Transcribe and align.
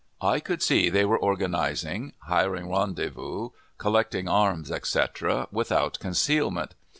I 0.19 0.39
could 0.39 0.63
see 0.63 0.89
they 0.89 1.05
were 1.05 1.15
organizing, 1.19 2.13
hiring 2.23 2.71
rendezvous, 2.71 3.49
collecting 3.77 4.27
arms, 4.27 4.71
etc., 4.71 5.47
without 5.51 5.99
concealment. 5.99 6.73